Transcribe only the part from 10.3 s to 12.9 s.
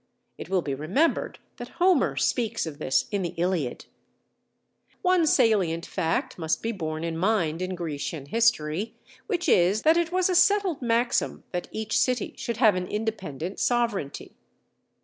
settled maxim that each city should have an